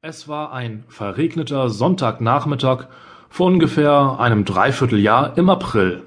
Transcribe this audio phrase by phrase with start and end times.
[0.00, 2.84] Es war ein verregneter Sonntagnachmittag
[3.28, 6.04] vor ungefähr einem Dreivierteljahr im April.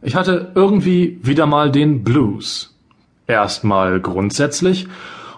[0.00, 2.78] Ich hatte irgendwie wieder mal den Blues.
[3.26, 4.86] Erstmal grundsätzlich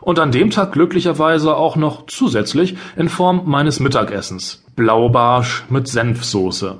[0.02, 4.62] und an dem Tag glücklicherweise auch noch zusätzlich in Form meines Mittagessens.
[4.76, 6.76] Blaubarsch mit Senfsoße.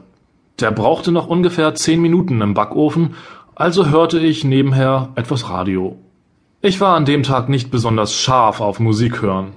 [0.60, 3.14] Der brauchte noch ungefähr zehn Minuten im Backofen,
[3.54, 5.96] also hörte ich nebenher etwas Radio.
[6.60, 9.54] Ich war an dem Tag nicht besonders scharf auf Musik hören.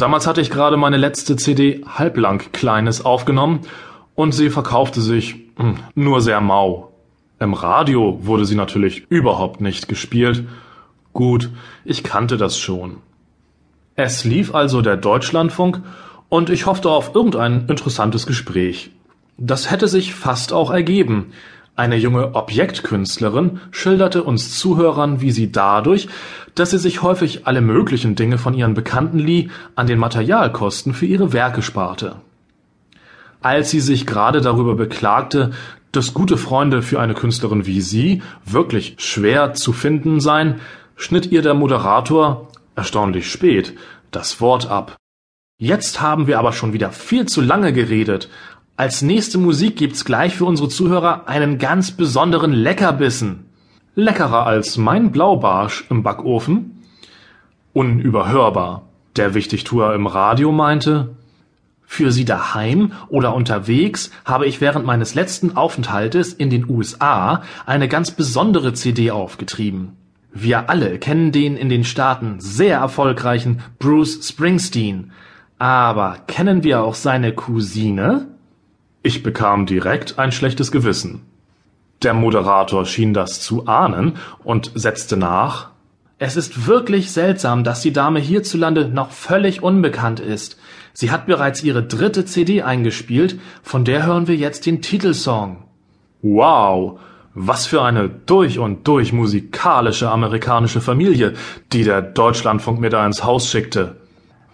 [0.00, 3.60] Damals hatte ich gerade meine letzte CD Halblang Kleines aufgenommen
[4.14, 6.90] und sie verkaufte sich hm, nur sehr mau.
[7.38, 10.44] Im Radio wurde sie natürlich überhaupt nicht gespielt.
[11.12, 11.50] Gut,
[11.84, 12.96] ich kannte das schon.
[13.94, 15.82] Es lief also der Deutschlandfunk
[16.30, 18.92] und ich hoffte auf irgendein interessantes Gespräch.
[19.36, 21.34] Das hätte sich fast auch ergeben,
[21.76, 26.08] eine junge Objektkünstlerin schilderte uns Zuhörern, wie sie dadurch,
[26.54, 31.06] dass sie sich häufig alle möglichen Dinge von ihren Bekannten lieh, an den Materialkosten für
[31.06, 32.16] ihre Werke sparte.
[33.40, 35.52] Als sie sich gerade darüber beklagte,
[35.92, 40.60] dass gute Freunde für eine Künstlerin wie sie wirklich schwer zu finden seien,
[40.96, 43.74] schnitt ihr der Moderator, erstaunlich spät,
[44.10, 44.96] das Wort ab.
[45.58, 48.28] Jetzt haben wir aber schon wieder viel zu lange geredet.
[48.80, 53.44] Als nächste Musik gibt's gleich für unsere Zuhörer einen ganz besonderen Leckerbissen.
[53.94, 56.82] Leckerer als mein Blaubarsch im Backofen?
[57.74, 58.88] Unüberhörbar.
[59.16, 61.14] Der Wichtigtuer im Radio meinte,
[61.84, 67.86] für Sie daheim oder unterwegs habe ich während meines letzten Aufenthaltes in den USA eine
[67.86, 69.98] ganz besondere CD aufgetrieben.
[70.32, 75.12] Wir alle kennen den in den Staaten sehr erfolgreichen Bruce Springsteen.
[75.58, 78.29] Aber kennen wir auch seine Cousine?
[79.02, 81.22] Ich bekam direkt ein schlechtes Gewissen.
[82.02, 85.70] Der Moderator schien das zu ahnen und setzte nach
[86.18, 90.58] Es ist wirklich seltsam, dass die Dame hierzulande noch völlig unbekannt ist.
[90.92, 95.64] Sie hat bereits ihre dritte CD eingespielt, von der hören wir jetzt den Titelsong.
[96.20, 97.00] Wow,
[97.32, 101.34] was für eine durch und durch musikalische amerikanische Familie,
[101.72, 103.99] die der Deutschlandfunk mir da ins Haus schickte.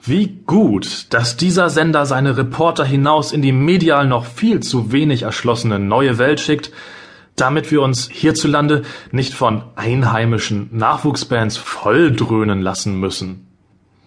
[0.08, 5.22] Wie gut, dass dieser Sender seine Reporter hinaus in die medial noch viel zu wenig
[5.22, 6.70] erschlossene neue Welt schickt,
[7.34, 13.48] damit wir uns hierzulande nicht von einheimischen Nachwuchsbands volldröhnen lassen müssen.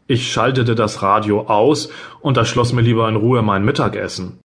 [0.07, 1.89] Ich schaltete das Radio aus
[2.21, 4.39] und erschloss mir lieber in Ruhe mein Mittagessen.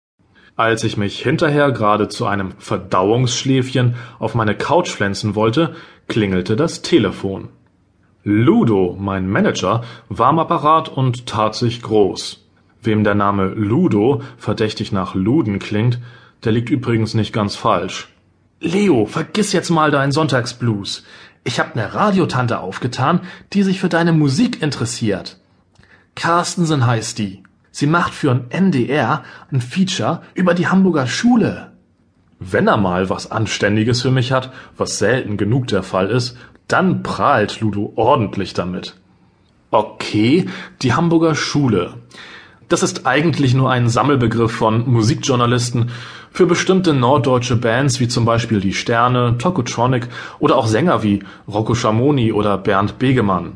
[0.56, 5.76] Als ich mich hinterher gerade zu einem Verdauungsschläfchen auf meine Couch pflanzen wollte,
[6.08, 7.50] klingelte das Telefon.
[8.24, 12.46] Ludo, mein Manager, war am Apparat und tat sich groß.
[12.84, 16.00] Wem der Name Ludo verdächtig nach Luden klingt,
[16.44, 18.10] der liegt übrigens nicht ganz falsch.
[18.60, 21.04] Leo, vergiss jetzt mal deinen Sonntagsblues.
[21.44, 23.22] Ich hab ne Radiotante aufgetan,
[23.54, 25.40] die sich für deine Musik interessiert.
[26.14, 27.42] Carstensen heißt die.
[27.72, 31.72] Sie macht für ein NDR ein Feature über die Hamburger Schule.
[32.40, 36.38] Wenn er mal was Anständiges für mich hat, was selten genug der Fall ist,
[36.72, 38.96] dann prahlt Ludo ordentlich damit.
[39.72, 40.48] Okay,
[40.82, 41.94] die Hamburger Schule.
[42.68, 45.92] Das ist eigentlich nur ein Sammelbegriff von Musikjournalisten
[46.32, 50.08] für bestimmte norddeutsche Bands wie zum Beispiel die Sterne, Tokotronic
[50.40, 53.54] oder auch Sänger wie Rocco Schamoni oder Bernd Begemann.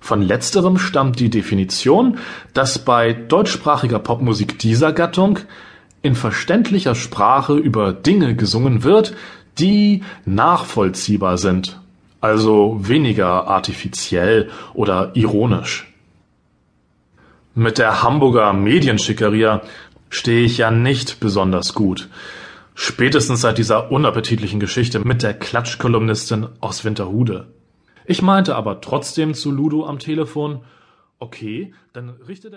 [0.00, 2.16] Von letzterem stammt die Definition,
[2.54, 5.40] dass bei deutschsprachiger Popmusik dieser Gattung
[6.00, 9.14] in verständlicher Sprache über Dinge gesungen wird,
[9.58, 11.80] die nachvollziehbar sind
[12.20, 15.92] also weniger artifiziell oder ironisch.
[17.54, 19.62] Mit der Hamburger Medienschickeria
[20.08, 22.08] stehe ich ja nicht besonders gut.
[22.74, 27.48] Spätestens seit dieser unappetitlichen Geschichte mit der Klatschkolumnistin aus Winterhude.
[28.06, 30.62] Ich meinte aber trotzdem zu Ludo am Telefon,
[31.18, 32.52] okay, dann richtet